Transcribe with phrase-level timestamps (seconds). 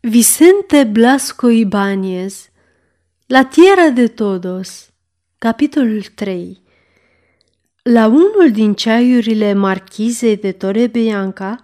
[0.00, 2.50] Vicente Blasco Ibáñez
[3.26, 4.90] La Tierra de Todos
[5.38, 6.56] Capitolul 3
[7.82, 11.56] La unul din ceaiurile marchizei de Torre Bianca,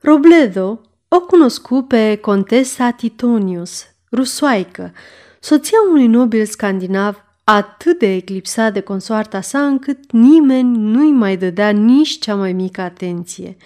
[0.00, 4.92] Robledo o cunoscu pe contesa Titonius, rusoaică,
[5.40, 11.70] soția unui nobil scandinav atât de eclipsat de consoarta sa încât nimeni nu-i mai dădea
[11.70, 13.56] nici cea mai mică atenție.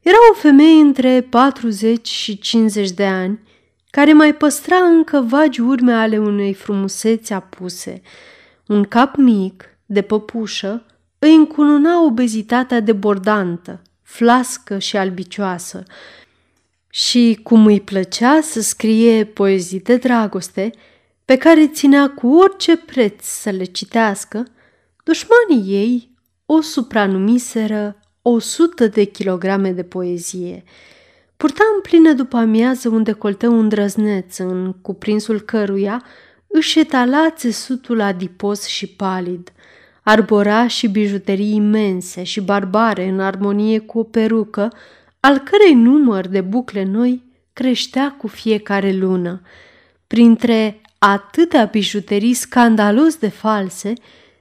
[0.00, 3.40] Era o femeie între 40 și 50 de ani,
[3.90, 8.02] care mai păstra încă vagi urme ale unei frumuseți apuse.
[8.66, 10.84] Un cap mic, de păpușă,
[11.18, 15.82] îi încununa obezitatea debordantă, flască și albicioasă.
[16.90, 20.70] Și cum îi plăcea să scrie poezii de dragoste,
[21.24, 24.46] pe care ținea cu orice preț să le citească,
[25.04, 26.10] dușmanii ei
[26.46, 30.64] o supranumiseră o sută de kilograme de poezie.
[31.40, 36.04] Purta în plină după amiază un decolteu îndrăzneț, în cuprinsul căruia
[36.46, 39.52] își etala țesutul adipos și palid.
[40.02, 44.72] Arbora și bijuterii imense și barbare în armonie cu o perucă,
[45.20, 49.40] al cărei număr de bucle noi creștea cu fiecare lună.
[50.06, 53.92] Printre atâtea bijuterii scandalos de false,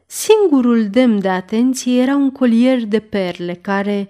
[0.06, 4.10] singurul demn de atenție era un colier de perle care,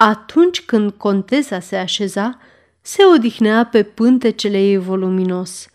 [0.00, 2.38] atunci când contesa se așeza,
[2.80, 5.68] se odihnea pe pântecele ei voluminos.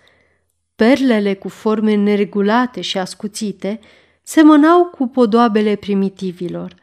[0.76, 3.80] Perlele cu forme neregulate și ascuțite
[4.22, 6.76] semănau cu podoabele primitivilor.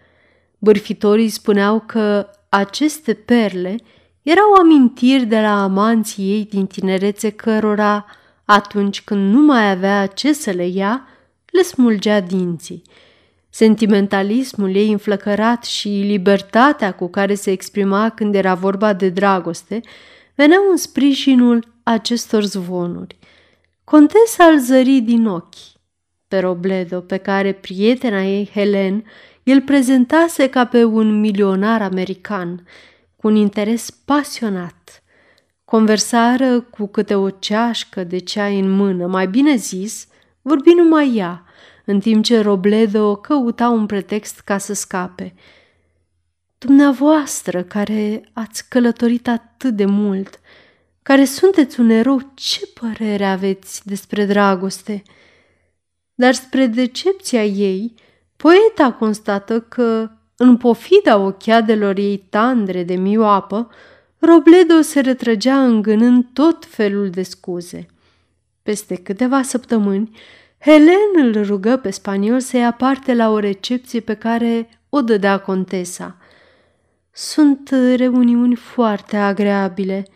[0.58, 3.76] Bârfitorii spuneau că aceste perle
[4.22, 8.04] erau amintiri de la amanții ei din tinerețe cărora,
[8.44, 11.08] atunci când nu mai avea ce să le ia,
[11.50, 12.82] le smulgea dinții–
[13.50, 19.80] Sentimentalismul ei înflăcărat și libertatea cu care se exprima când era vorba de dragoste
[20.34, 23.18] veneau în sprijinul acestor zvonuri.
[23.84, 25.78] Contesa îl zări din ochi
[26.28, 29.04] pe Robledo, pe care prietena ei, Helen,
[29.44, 32.66] îl prezentase ca pe un milionar american,
[33.16, 35.02] cu un interes pasionat.
[35.64, 40.06] Conversară cu câte o ceașcă de ceai în mână, mai bine zis,
[40.42, 41.44] vorbi numai ea–
[41.84, 45.34] în timp ce Robledo căuta un pretext ca să scape.
[46.58, 50.40] Dumneavoastră, care ați călătorit atât de mult,
[51.02, 55.02] care sunteți un erou, ce părere aveți despre dragoste?
[56.14, 57.94] Dar spre decepția ei,
[58.36, 63.70] poeta constată că, în pofida ochiadelor ei tandre de mioapă,
[64.18, 67.86] Robledo se retrăgea îngânând tot felul de scuze.
[68.62, 70.10] Peste câteva săptămâni,
[70.62, 75.38] Helen îl rugă pe spaniol să ia parte la o recepție pe care o dădea
[75.38, 76.16] contesa.
[77.12, 80.06] Sunt reuniuni foarte agreabile.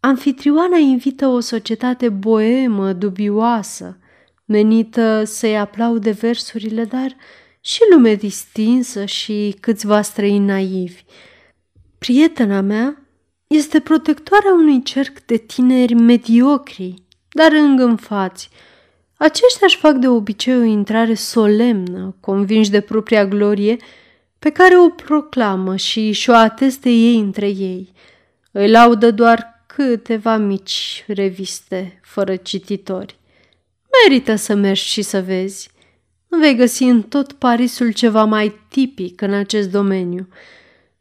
[0.00, 3.98] Anfitrioana invită o societate boemă, dubioasă,
[4.44, 7.16] menită să-i aplaude versurile, dar
[7.60, 11.04] și lume distinsă și câțiva străini naivi.
[11.98, 13.06] Prietena mea
[13.46, 16.94] este protectoarea unui cerc de tineri mediocri,
[17.28, 18.50] dar îngânfați,
[19.22, 23.76] aceștia își fac de obicei o intrare solemnă, convinși de propria glorie,
[24.38, 27.92] pe care o proclamă și și-o ateste ei între ei.
[28.50, 33.18] Îi laudă doar câteva mici reviste fără cititori.
[34.02, 35.70] Merită să mergi și să vezi.
[36.28, 40.28] Vei găsi în tot Parisul ceva mai tipic în acest domeniu.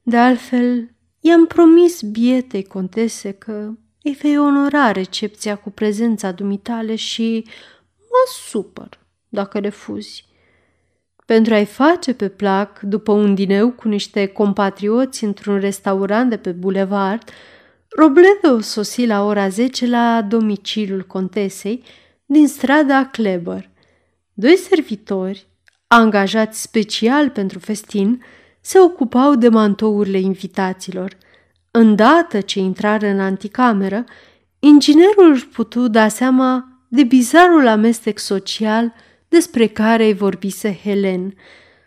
[0.02, 3.70] De altfel, i-am promis bietei contese că
[4.04, 7.46] îi vei onora recepția cu prezența dumitale și
[8.10, 9.00] mă supăr
[9.30, 10.28] dacă refuzi.
[11.26, 16.52] Pentru a-i face pe plac, după un dineu cu niște compatrioți într-un restaurant de pe
[16.52, 17.30] bulevard,
[17.90, 21.84] Robledo sosi la ora 10 la domiciliul contesei
[22.26, 23.70] din strada Kleber.
[24.34, 25.48] Doi servitori,
[25.88, 28.24] angajați special pentru festin,
[28.62, 31.18] se ocupau de mantourile invitaților.
[31.72, 34.04] Îndată ce intrară în anticameră,
[34.60, 38.94] inginerul își putu da seama de bizarul amestec social
[39.28, 41.34] despre care îi vorbise Helen.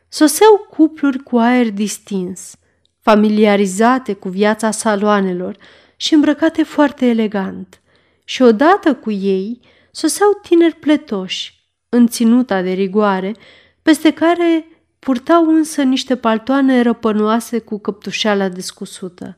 [0.08, 2.54] Soseau cupluri cu aer distins,
[3.00, 5.56] familiarizate cu viața saloanelor
[5.96, 7.80] și îmbrăcate foarte elegant.
[8.24, 9.60] Și odată cu ei
[9.90, 13.34] soseau tineri pletoși, în ținuta de rigoare,
[13.82, 14.66] peste care
[14.98, 19.36] purtau însă niște paltoane răpănoase cu căptușeala descusută.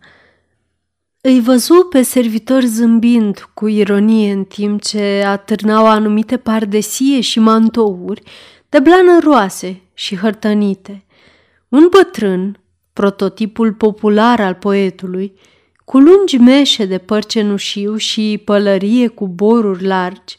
[1.26, 8.22] Îi văzu pe servitor zâmbind cu ironie în timp ce atârnau anumite pardesie și mantouri
[8.68, 11.04] de blană roase și hărtănite.
[11.68, 12.58] Un bătrân,
[12.92, 15.32] prototipul popular al poetului,
[15.84, 20.36] cu lungi meșe de păr cenușiu și pălărie cu boruri largi,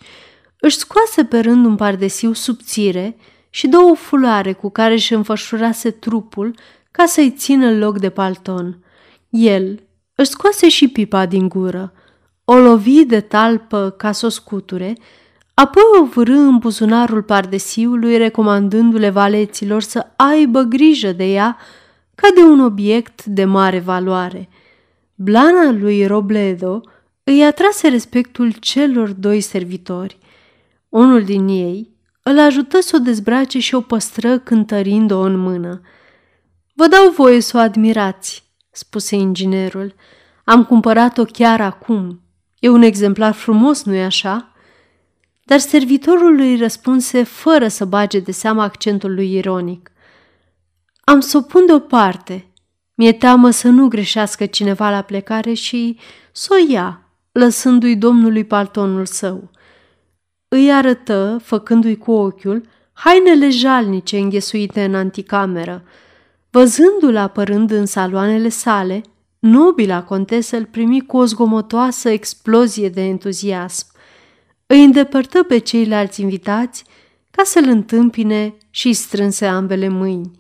[0.59, 3.17] își scoase pe rând un pardesiu subțire
[3.49, 6.55] și două fuloare cu care își înfășurase trupul
[6.91, 8.79] ca să-i țină loc de palton.
[9.29, 9.84] El
[10.15, 11.93] își scoase și pipa din gură,
[12.43, 14.97] o lovi de talpă ca să o scuture,
[15.53, 21.57] apoi o vârâ în buzunarul pardesiului, recomandându-le valeților să aibă grijă de ea
[22.15, 24.49] ca de un obiect de mare valoare.
[25.15, 26.81] Blana lui Robledo
[27.23, 30.17] îi atrase respectul celor doi servitori.
[30.89, 35.81] Unul din ei îl ajută să o dezbrace și o păstră cântărind-o în mână.
[36.73, 38.44] Vă dau voie să o admirați,
[38.75, 39.95] spuse inginerul.
[40.43, 42.21] Am cumpărat-o chiar acum.
[42.59, 44.51] E un exemplar frumos, nu-i așa?
[45.43, 49.91] Dar servitorul îi răspunse fără să bage de seama accentul lui ironic.
[51.03, 52.47] Am să o pun deoparte.
[52.93, 55.99] Mi-e teamă să nu greșească cineva la plecare și
[56.31, 59.51] să o ia, lăsându-i domnului paltonul său.
[60.47, 62.63] Îi arătă, făcându-i cu ochiul,
[62.93, 65.83] hainele jalnice înghesuite în anticameră.
[66.55, 69.01] Văzându-l apărând în saloanele sale,
[69.39, 73.85] nobila contesă îl primi cu o zgomotoasă explozie de entuziasm.
[74.65, 76.83] Îi îndepărtă pe ceilalți invitați
[77.31, 80.31] ca să-l întâmpine și strânse ambele mâini.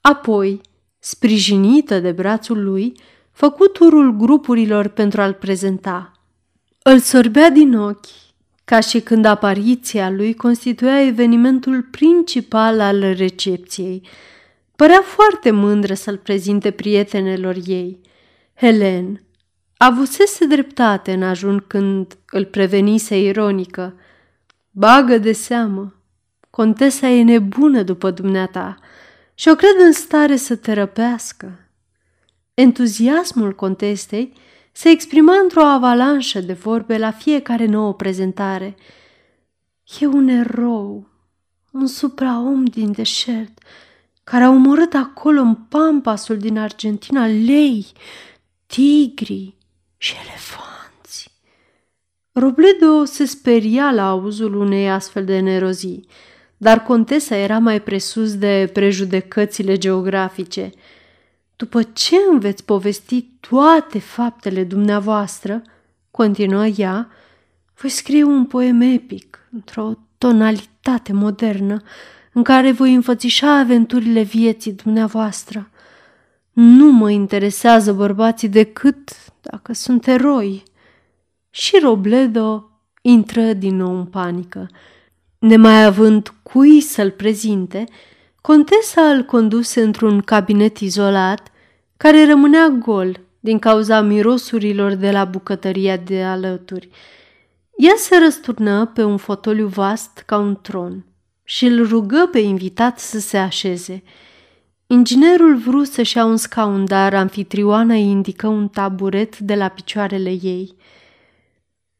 [0.00, 0.60] Apoi,
[0.98, 2.92] sprijinită de brațul lui,
[3.32, 6.12] făcu turul grupurilor pentru a-l prezenta.
[6.82, 8.06] Îl sorbea din ochi,
[8.64, 14.02] ca și când apariția lui constituia evenimentul principal al recepției.
[14.76, 18.00] Părea foarte mândră să-l prezinte prietenelor ei.
[18.54, 19.22] Helen
[19.76, 23.94] avusese dreptate în ajun când îl prevenise ironică.
[24.70, 25.94] Bagă de seamă,
[26.50, 28.76] contesa e nebună după dumneata
[29.34, 31.58] și o cred în stare să te răpească.
[32.54, 34.32] Entuziasmul contestei
[34.72, 38.76] se exprima într-o avalanșă de vorbe la fiecare nouă prezentare.
[40.00, 41.08] E un erou,
[41.72, 43.58] un supraom din deșert,
[44.24, 47.86] care a omorât acolo în pampasul din Argentina lei,
[48.66, 49.54] tigri
[49.96, 51.30] și elefanți.
[52.32, 56.06] Robledo se speria la auzul unei astfel de nerozii
[56.64, 60.70] dar contesa era mai presus de prejudecățile geografice.
[61.56, 65.62] După ce îmi veți povesti toate faptele dumneavoastră,
[66.10, 67.08] continuă ea,
[67.74, 71.82] voi scrie un poem epic, într-o tonalitate modernă,
[72.34, 75.70] în care voi înfățișa aventurile vieții dumneavoastră.
[76.52, 79.10] Nu mă interesează bărbații decât
[79.40, 80.62] dacă sunt eroi.
[81.50, 82.70] Și Robledo
[83.02, 84.68] intră din nou în panică.
[85.38, 87.84] Nemai având cui să-l prezinte,
[88.40, 91.48] contesa îl conduse într-un cabinet izolat,
[91.96, 96.88] care rămânea gol din cauza mirosurilor de la bucătăria de alături.
[97.76, 101.04] Ea se răsturnă pe un fotoliu vast ca un tron
[101.44, 104.02] și îl rugă pe invitat să se așeze.
[104.86, 110.30] Inginerul vrut să-și ia un scaun, dar anfitrioana îi indică un taburet de la picioarele
[110.30, 110.76] ei.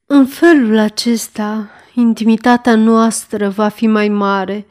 [0.06, 4.66] În felul acesta, intimitatea noastră va fi mai mare.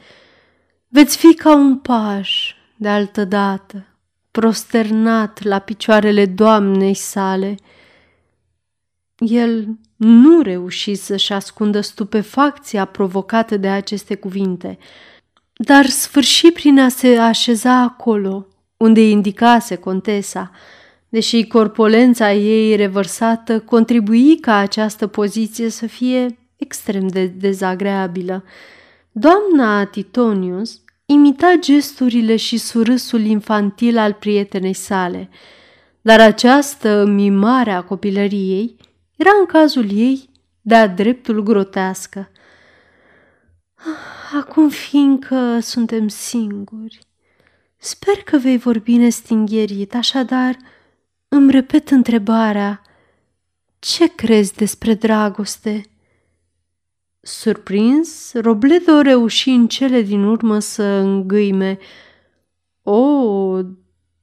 [0.88, 3.86] Veți fi ca un paș de altă dată,
[4.32, 7.56] prosternat la picioarele doamnei sale.
[9.18, 9.68] El
[10.04, 14.78] nu reuși să-și ascundă stupefacția provocată de aceste cuvinte,
[15.54, 18.48] dar sfârși prin a se așeza acolo,
[18.78, 20.52] unde indicase contesa,
[21.10, 28.44] deși corpolența ei revărsată contribui ca această poziție să fie extrem de dezagreabilă.
[29.12, 35.30] Doamna Titonius imita gesturile și surâsul infantil al prietenei sale,
[36.02, 38.76] dar această mimare a copilăriei
[39.24, 40.30] era în cazul ei
[40.62, 42.30] de-a dreptul grotească.
[44.40, 47.00] Acum fiindcă suntem singuri,
[47.78, 50.58] sper că vei vorbi nestingherit, așadar
[51.28, 52.82] îmi repet întrebarea,
[53.80, 55.86] ce crezi despre dragoste?"
[57.22, 61.78] Surprins, Robledo reuși în cele din urmă să îngâime.
[62.82, 63.62] O,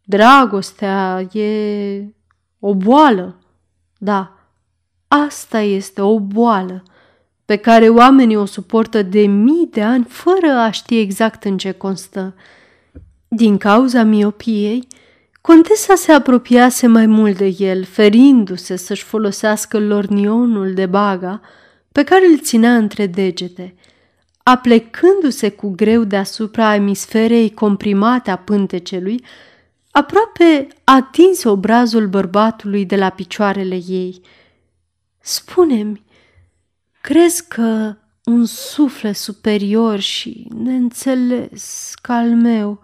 [0.04, 2.14] dragostea e
[2.59, 3.38] o boală.
[3.99, 4.39] Da,
[5.12, 6.83] asta este o boală
[7.45, 11.71] pe care oamenii o suportă de mii de ani fără a ști exact în ce
[11.71, 12.35] constă.
[13.29, 14.87] Din cauza miopiei,
[15.40, 21.40] contesa se apropiase mai mult de el, ferindu-se să-și folosească lornionul de baga,
[21.93, 23.75] pe care îl ținea între degete,
[24.43, 29.25] aplecându-se cu greu deasupra emisferei comprimate a pântecelui,
[29.90, 34.21] aproape atinse obrazul bărbatului de la picioarele ei.
[35.21, 36.05] Spune-mi,
[37.00, 42.81] crezi că un suflet superior și neînțeles ca al meu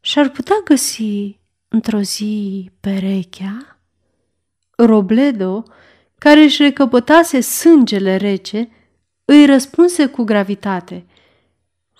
[0.00, 3.78] și-ar putea găsi într-o zi perechea?
[4.76, 5.62] Robledo,
[6.18, 8.70] care își recăpătase sângele rece,
[9.24, 11.06] îi răspunse cu gravitate.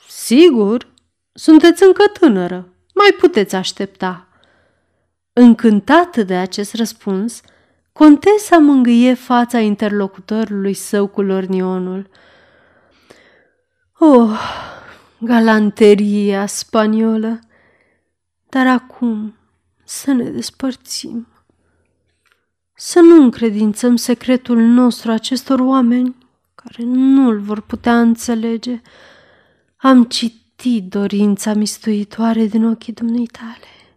[0.09, 0.93] Sigur,
[1.33, 4.29] sunteți încă tânără, mai puteți aștepta.
[5.33, 7.41] Încântată de acest răspuns,
[7.97, 12.11] contesa mângâie fața interlocutorului său cu lornionul.
[13.99, 14.39] Oh,
[15.19, 17.41] galanteria spaniolă!
[18.49, 19.35] Dar acum
[19.85, 21.27] să ne despărțim.
[22.75, 26.17] Să nu încredințăm secretul nostru acestor oameni
[26.55, 28.81] care nu-l vor putea înțelege.
[29.77, 33.97] Am citit dorința mistuitoare din ochii dumneitale.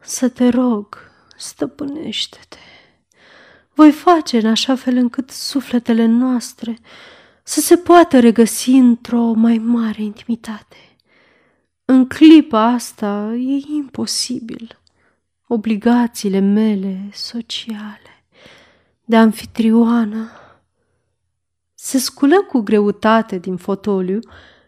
[0.00, 0.98] Să te rog,
[1.36, 2.75] stăpânește-te.
[3.76, 6.78] Voi face în așa fel încât sufletele noastre
[7.42, 10.76] să se poată regăsi într-o mai mare intimitate.
[11.84, 14.80] În clipa asta e imposibil.
[15.46, 18.24] Obligațiile mele sociale
[19.04, 20.30] de anfitrioană
[21.74, 24.18] se sculă cu greutate din fotoliu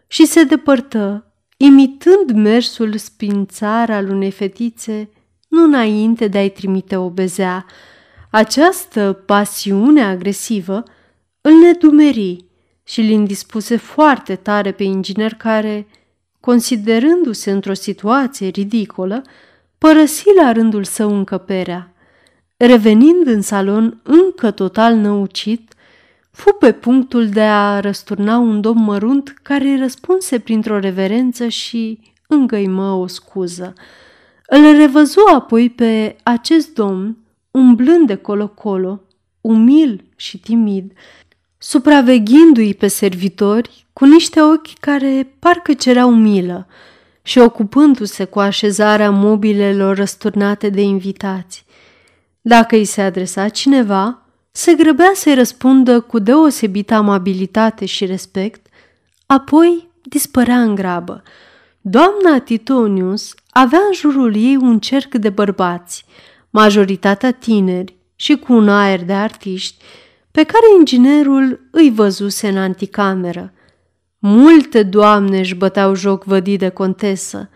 [0.07, 5.09] și se depărtă, imitând mersul spințar al unei fetițe,
[5.47, 7.65] nu înainte de a-i trimite o bezea.
[8.31, 10.83] Această pasiune agresivă
[11.41, 12.45] îl nedumeri
[12.83, 15.87] și îl indispuse foarte tare pe inginer care,
[16.39, 19.21] considerându-se într-o situație ridicolă,
[19.77, 21.93] părăsi la rândul său încăperea.
[22.57, 25.73] Revenind în salon încă total năucit,
[26.31, 31.99] fu pe punctul de a răsturna un domn mărunt care îi răspunse printr-o reverență și
[32.27, 33.73] îngăimă o scuză.
[34.47, 37.17] Îl revăzu apoi pe acest domn,
[37.51, 39.01] umblând de colo-colo,
[39.41, 40.91] umil și timid,
[41.57, 46.67] supraveghindu-i pe servitori cu niște ochi care parcă cereau milă
[47.21, 51.65] și ocupându-se cu așezarea mobilelor răsturnate de invitați.
[52.41, 58.67] Dacă îi se adresa cineva, se grăbea să-i răspundă cu deosebită amabilitate și respect,
[59.25, 61.23] apoi dispărea în grabă.
[61.81, 66.05] Doamna Titonius avea în jurul ei un cerc de bărbați,
[66.49, 69.83] majoritatea tineri și cu un aer de artiști,
[70.31, 73.53] pe care inginerul îi văzuse în anticameră.
[74.19, 77.49] Multe doamne își băteau joc vădit de contesă,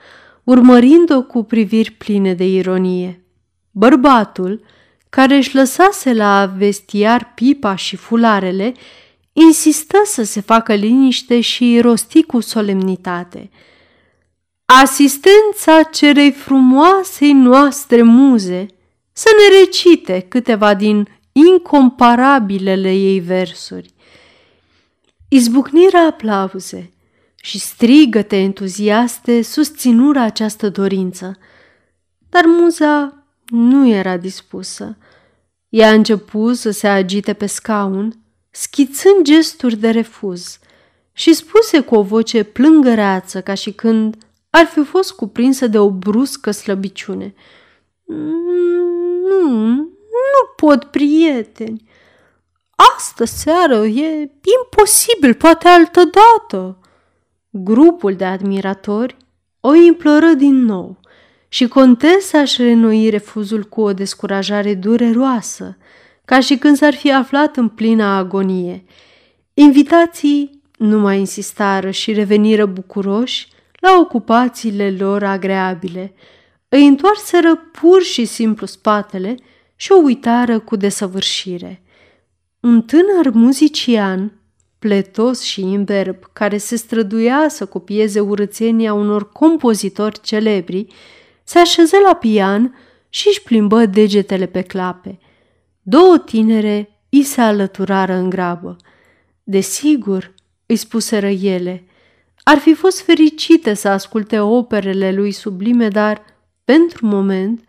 [0.44, 3.24] urmărind-o cu priviri pline de ironie.
[3.72, 4.64] Bărbatul,
[5.10, 8.74] care își lăsase la vestiar pipa și fularele,
[9.34, 13.50] insistă să se facă liniște și rosti cu solemnitate.
[14.66, 18.66] Asistența cerei frumoasei noastre muze
[19.14, 23.94] să ne recite câteva din incomparabilele ei versuri.
[25.28, 26.94] Izbucnirea aplauze
[27.36, 31.38] și strigăte entuziaste susținură această dorință,
[32.30, 34.98] dar muza nu era dispusă.
[35.70, 40.60] Ea a început să se agite pe scaun, schițând gesturi de refuz
[41.14, 44.16] și spuse cu o voce plângăreață ca și când
[44.50, 47.34] ar fi fost cuprinsă de o bruscă slăbiciune.
[49.42, 49.68] Nu,
[50.10, 51.92] nu pot, prieteni.
[52.96, 56.78] Astă seară e imposibil, poate altă dată.
[57.50, 59.18] Grupul de admiratori
[59.60, 61.00] o imploră din nou
[61.48, 65.78] și contesa își renoi refuzul cu o descurajare dureroasă,
[66.26, 68.86] ca și când s-ar fi aflat în plină agonie.
[69.54, 73.48] Invitații nu mai insistară și reveniră bucuroși
[73.80, 76.14] la ocupațiile lor agreabile.
[76.76, 79.36] Îi întoarseră pur și simplu spatele
[79.76, 81.84] și o uitară cu desăvârșire.
[82.60, 84.32] Un tânăr muzician,
[84.80, 90.88] pletos și imberb, care se străduia să copieze urățenia unor compozitori celebri,
[91.44, 92.76] se așeză la pian
[93.10, 95.20] și își plimbă degetele pe clape.
[95.82, 98.76] Două tinere i se alăturară în grabă.
[99.44, 100.34] Desigur,
[100.66, 101.84] îi spuseră ele,
[102.44, 106.32] ar fi fost fericite să asculte operele lui sublime, dar,
[106.64, 107.64] pentru moment,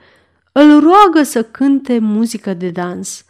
[0.52, 3.24] îl roagă să cânte muzică de dans.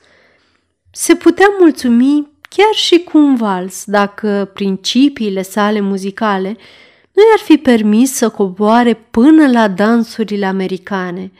[0.91, 6.57] Se putea mulțumi chiar și cu un vals dacă principiile sale muzicale
[7.13, 11.33] nu i-ar fi permis să coboare până la dansurile americane.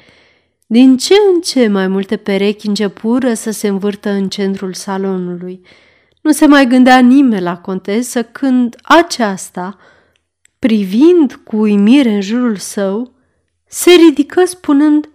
[0.67, 5.61] Din ce în ce mai multe perechi începură să se învârtă în centrul salonului.
[6.21, 9.79] Nu se mai gândea nimeni la contesă când aceasta,
[10.59, 13.14] privind cu uimire în jurul său,
[13.75, 15.09] se ridică spunând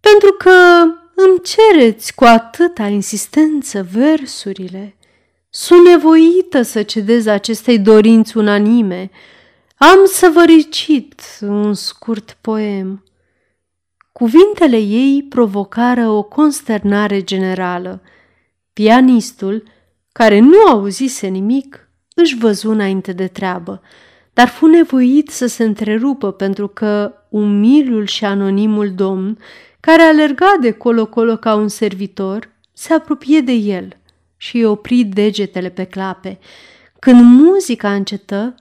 [0.00, 0.50] Pentru că
[1.14, 4.96] îmi cereți cu atâta insistență versurile.
[5.50, 9.10] Sunt nevoită să cedez acestei dorinți unanime.
[9.76, 13.04] Am să vă recit un scurt poem.
[14.12, 18.02] Cuvintele ei provocară o consternare generală.
[18.72, 19.62] Pianistul,
[20.12, 23.82] care nu auzise nimic, își văzu înainte de treabă,
[24.32, 29.38] dar fu nevoit să se întrerupă pentru că umilul și anonimul domn,
[29.80, 33.96] care alerga de colo-colo ca un servitor, se apropie de el
[34.36, 36.38] și îi opri degetele pe clape.
[36.98, 38.54] Când muzica încetă,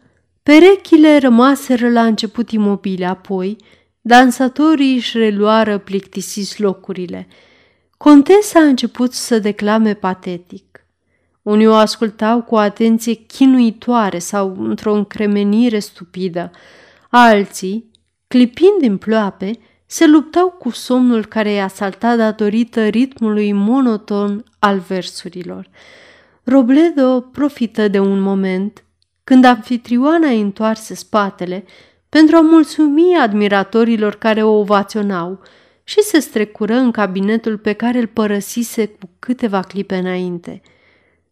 [0.44, 3.58] perechile rămaseră la început imobile, apoi
[4.02, 7.28] dansatorii își reluară plictisiți locurile.
[7.98, 10.86] Contesa a început să declame patetic.
[11.42, 16.52] Unii o ascultau cu o atenție chinuitoare sau într-o încremenire stupidă.
[17.10, 17.91] Alții,
[18.32, 19.52] clipind din ploape,
[19.86, 25.70] se luptau cu somnul care i-a saltat datorită ritmului monoton al versurilor.
[26.44, 28.84] Robledo profită de un moment
[29.24, 31.66] când anfitrioana îi întoarse spatele
[32.10, 35.40] pentru a mulțumi admiratorilor care o ovaționau
[35.84, 40.62] și se strecură în cabinetul pe care îl părăsise cu câteva clipe înainte–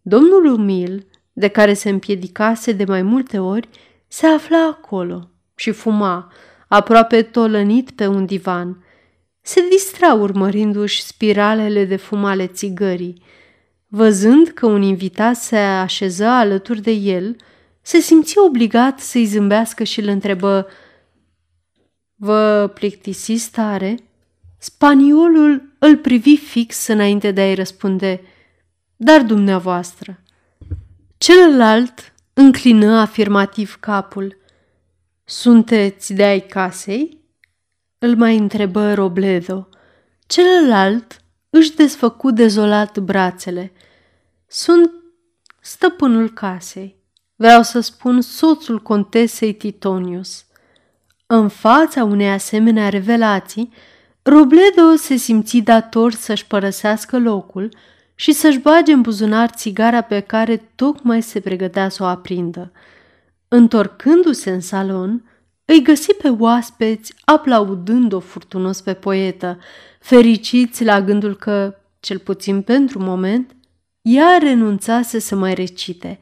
[0.01, 3.69] Domnul umil, de care se împiedicase de mai multe ori,
[4.07, 6.31] se afla acolo și fuma,
[6.69, 8.83] aproape tolănit pe un divan.
[9.41, 13.21] Se distra urmărindu-și spiralele de fum ale țigării.
[13.87, 17.35] Văzând că un invitat se așeză alături de el,
[17.81, 20.67] se simți obligat să-i zâmbească și îl întrebă
[22.15, 23.97] Vă plictisiți tare?"
[24.61, 28.21] Spaniolul îl privi fix înainte de a-i răspunde–
[29.01, 30.19] dar dumneavoastră.
[31.17, 34.37] Celălalt înclină afirmativ capul.
[35.31, 37.21] Sunteți de ai casei?
[37.97, 39.67] Îl mai întrebă Robledo.
[40.27, 43.71] Celălalt își desfăcu dezolat brațele.
[44.47, 44.91] Sunt
[45.61, 46.95] stăpânul casei.
[47.35, 50.45] Vreau să spun soțul contesei Titonius.
[51.25, 53.73] În fața unei asemenea revelații,
[54.21, 57.69] Robledo se simți dator să-și părăsească locul
[58.15, 62.71] și să-și bage în buzunar țigara pe care tocmai se pregătea să o aprindă.
[63.51, 65.23] Întorcându-se în salon,
[65.65, 69.57] îi găsi pe oaspeți aplaudând-o furtunos pe poetă,
[69.99, 73.55] fericiți la gândul că, cel puțin pentru moment,
[74.01, 76.19] ea renunțase să mai recite.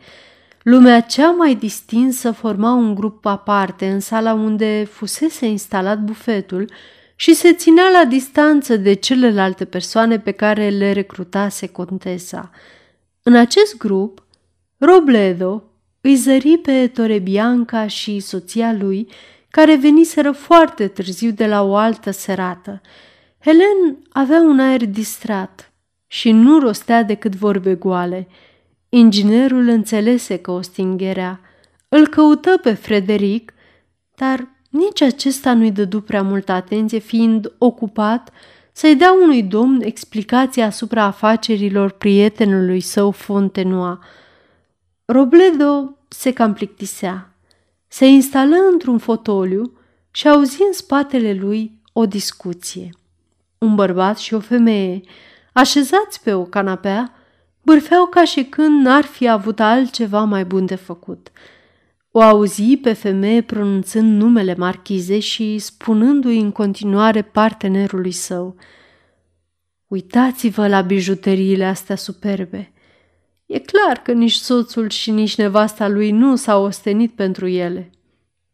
[0.63, 6.71] Lumea cea mai distinsă forma un grup aparte în sala unde fusese instalat bufetul
[7.15, 12.51] și se ținea la distanță de celelalte persoane pe care le recrutase contesa.
[13.23, 14.25] În acest grup,
[14.77, 15.63] Robledo
[16.07, 19.07] îi zări pe Torebianca și soția lui,
[19.49, 22.81] care veniseră foarte târziu de la o altă serată.
[23.39, 25.71] Helen avea un aer distrat
[26.07, 28.27] și nu rostea decât vorbe goale.
[28.89, 31.39] Inginerul înțelese că o stingerea.
[31.89, 33.53] Îl căută pe Frederic,
[34.15, 38.31] dar nici acesta nu-i dădu prea multă atenție, fiind ocupat
[38.71, 43.99] să-i dea unui domn explicații asupra afacerilor prietenului său Fontenoa.
[45.05, 47.35] Robledo se cam plictisea.
[47.87, 49.77] Se instală într-un fotoliu
[50.11, 52.89] și auzi în spatele lui o discuție.
[53.57, 55.01] Un bărbat și o femeie,
[55.53, 57.13] așezați pe o canapea,
[57.61, 61.29] bârfeau ca și când n-ar fi avut altceva mai bun de făcut–
[62.17, 68.55] o auzi pe femeie pronunțând numele marchize și spunându-i în continuare partenerului său.
[69.87, 72.71] Uitați-vă la bijuteriile astea superbe.
[73.47, 77.89] E clar că nici soțul și nici nevasta lui nu s-au ostenit pentru ele.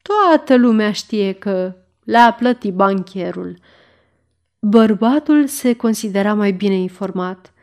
[0.02, 3.58] Toată lumea știe că le-a plătit bancherul.
[4.60, 7.54] Bărbatul se considera mai bine informat.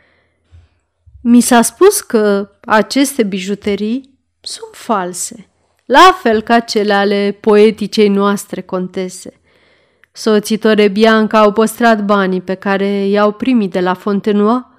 [1.22, 5.50] Mi s-a spus că aceste bijuterii sunt false
[5.90, 9.40] la fel ca cele ale poeticei noastre contese.
[10.12, 10.60] Soții
[10.92, 14.69] Bianca au păstrat banii pe care i-au primit de la Fontenoa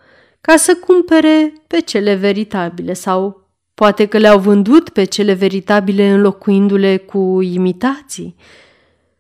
[0.42, 6.98] ca să cumpere pe cele veritabile sau poate că le-au vândut pe cele veritabile înlocuindu-le
[6.98, 8.36] cu imitații.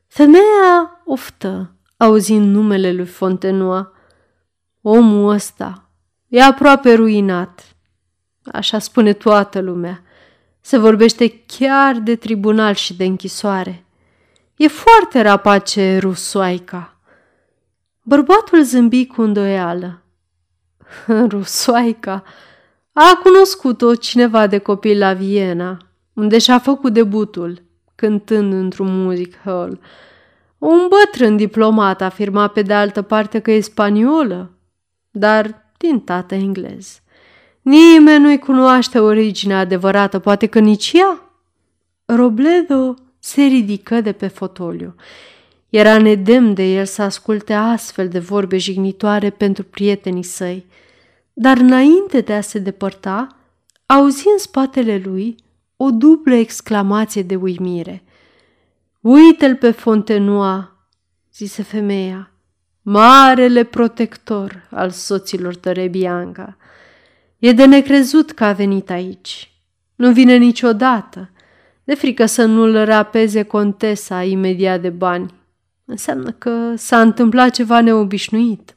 [0.07, 3.91] Femeia oftă, auzind numele lui Fontenoa.
[4.81, 5.89] Omul ăsta
[6.27, 7.75] e aproape ruinat,
[8.51, 10.03] așa spune toată lumea.
[10.61, 13.85] Se vorbește chiar de tribunal și de închisoare.
[14.55, 16.99] E foarte rapace rusoaica.
[18.01, 20.01] Bărbatul zâmbi cu îndoială.
[21.29, 22.23] Rusoaica
[22.93, 25.77] a cunoscut-o cineva de copil la Viena,
[26.13, 27.61] unde și-a făcut debutul,
[27.95, 29.79] cântând într-un music hall.
[30.57, 34.51] Un bătrân diplomat afirma pe de altă parte că e spaniolă,
[35.11, 37.01] dar din tată englez.
[37.61, 41.31] Nimeni nu-i cunoaște originea adevărată, poate că nici ea.
[42.05, 44.95] Robledo se ridică de pe fotoliu.
[45.71, 50.65] Era nedemn de el să asculte astfel de vorbe jignitoare pentru prietenii săi,
[51.33, 53.27] dar înainte de a se depărta,
[53.85, 55.35] auzi în spatele lui
[55.77, 58.03] o dublă exclamație de uimire.
[59.01, 60.87] Uite-l pe Fontenoa,
[61.33, 62.31] zise femeia,
[62.81, 66.57] marele protector al soților tăre Bianca.
[67.37, 69.51] E de necrezut că a venit aici.
[69.95, 71.29] Nu vine niciodată,
[71.83, 75.39] de frică să nu-l rapeze contesa imediat de bani.
[75.91, 78.75] Înseamnă că s-a întâmplat ceva neobișnuit.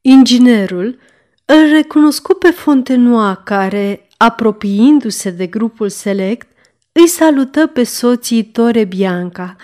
[0.00, 0.98] Inginerul
[1.44, 6.48] îl recunoscu pe Fontenoa care, apropiindu-se de grupul select,
[6.92, 9.56] îi salută pe soții Tore Bianca.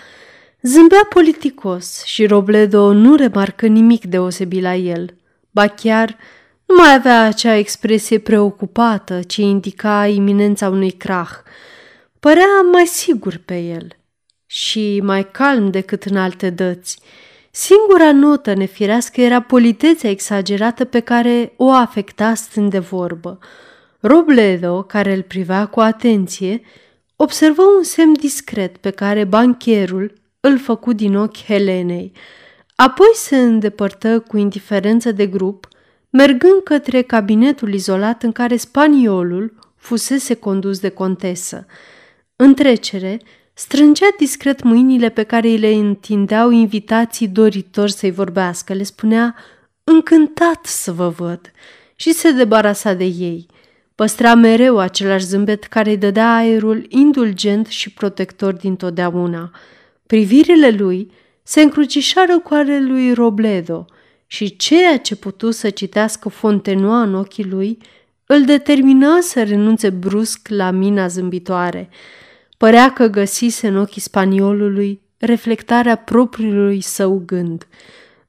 [0.61, 5.15] Zâmbea politicos și Robledo nu remarcă nimic deosebit la el.
[5.51, 6.17] Ba chiar
[6.65, 11.29] nu mai avea acea expresie preocupată ce indica iminența unui crah.
[12.19, 13.97] Părea mai sigur pe el
[14.47, 16.99] și mai calm decât în alte dăți.
[17.51, 23.39] Singura notă nefirească era politețea exagerată pe care o afecta stând de vorbă.
[23.99, 26.61] Robledo, care îl privea cu atenție,
[27.15, 32.11] observă un semn discret pe care bancherul îl făcu din ochi Helenei.
[32.75, 35.67] Apoi se îndepărtă cu indiferență de grup,
[36.09, 41.65] mergând către cabinetul izolat în care spaniolul fusese condus de contesă.
[42.35, 43.19] În trecere,
[43.57, 48.73] strângea discret mâinile pe care îi le întindeau invitații doritori să-i vorbească.
[48.73, 49.35] Le spunea,
[49.83, 51.51] încântat să vă văd,
[51.95, 53.45] și se debarasa de ei.
[53.95, 59.51] Păstra mereu același zâmbet care îi dădea aerul indulgent și protector dintotdeauna.
[60.07, 61.11] Privirile lui
[61.43, 63.85] se încrucișară cu ale lui Robledo
[64.27, 67.77] și ceea ce putu să citească Fontenoa în ochii lui
[68.25, 71.89] îl determina să renunțe brusc la mina zâmbitoare–
[72.57, 77.67] Părea că găsise în ochii spaniolului reflectarea propriului său gând.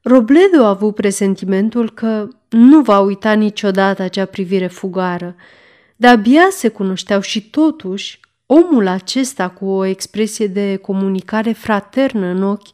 [0.03, 5.37] Robledo a avut presentimentul că nu va uita niciodată acea privire fugară.
[5.97, 12.69] De-abia se cunoșteau și totuși omul acesta cu o expresie de comunicare fraternă în ochi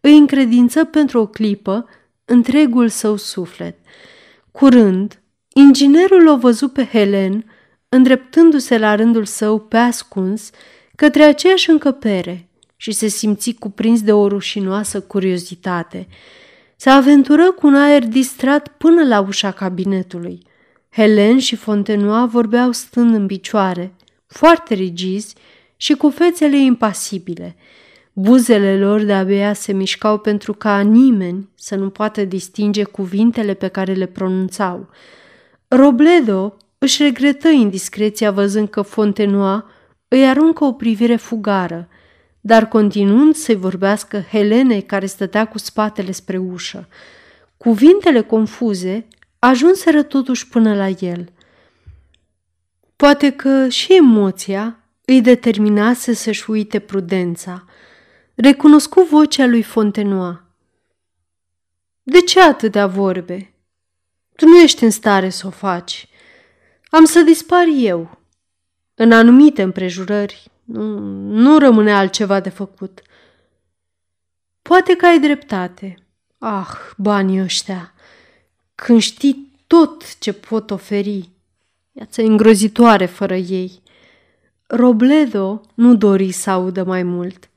[0.00, 1.88] îi încredință pentru o clipă
[2.24, 3.78] întregul său suflet.
[4.50, 5.22] Curând,
[5.54, 7.44] inginerul o văzut pe Helen,
[7.88, 10.50] îndreptându-se la rândul său pe ascuns,
[10.94, 16.06] către aceeași încăpere și se simți cuprins de o rușinoasă curiozitate.
[16.76, 20.42] Se aventură cu un aer distrat până la ușa cabinetului.
[20.90, 23.94] Helen și Fontenoa vorbeau stând în picioare,
[24.26, 25.34] foarte rigizi
[25.76, 27.56] și cu fețele impasibile.
[28.12, 33.92] Buzele lor de-abia se mișcau pentru ca nimeni să nu poată distinge cuvintele pe care
[33.92, 34.88] le pronunțau.
[35.68, 39.70] Robledo își regretă indiscreția văzând că Fontenoa
[40.12, 41.88] îi aruncă o privire fugară,
[42.40, 46.88] dar continuând să-i vorbească Helene care stătea cu spatele spre ușă.
[47.56, 49.06] Cuvintele confuze
[49.38, 51.28] ajunseră totuși până la el.
[52.96, 57.64] Poate că și emoția îi determinase să-și uite prudența.
[58.34, 60.44] Recunoscu vocea lui Fontenoa.
[62.02, 63.54] De ce atâtea vorbe?
[64.36, 66.08] Tu nu ești în stare să o faci.
[66.90, 68.21] Am să dispar eu,
[69.02, 73.02] în anumite împrejurări nu, nu rămâne altceva de făcut.
[74.62, 75.94] Poate că ai dreptate.
[76.38, 77.94] Ah, banii ăștia!
[78.74, 81.30] Când știi tot ce pot oferi,
[81.92, 83.82] viața îngrozitoare fără ei.
[84.66, 87.50] Robledo nu dori să audă mai mult.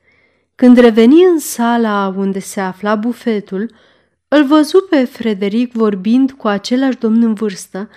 [0.54, 3.70] Când reveni în sala unde se afla bufetul,
[4.28, 7.88] îl văzu pe Frederic vorbind cu același domn în vârstă,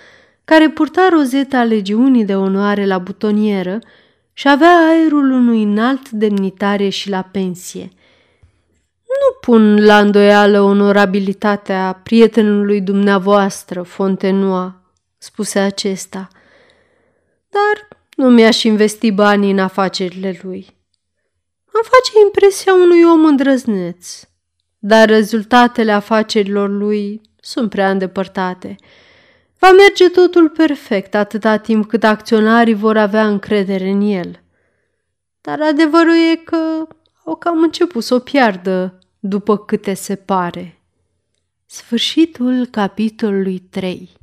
[0.50, 3.78] care purta rozeta legiunii de onoare la butonieră
[4.32, 7.90] și avea aerul unui înalt demnitare și la pensie.
[9.06, 14.82] Nu pun la îndoială onorabilitatea prietenului dumneavoastră, Fontenoa,
[15.18, 16.28] spuse acesta,
[17.48, 20.66] dar nu mi-aș investi banii în afacerile lui.
[21.72, 24.20] Îmi face impresia unui om îndrăzneț,
[24.78, 28.76] dar rezultatele afacerilor lui sunt prea îndepărtate–
[29.60, 34.42] Va merge totul perfect atâta timp cât acționarii vor avea încredere în el.
[35.40, 36.86] Dar adevărul e că
[37.24, 40.80] au cam început să o piardă după câte se pare.
[41.66, 44.19] Sfârșitul capitolului 3